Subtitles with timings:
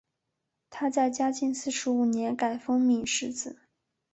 [0.71, 3.59] 他在嘉靖四十五年改封岷世子。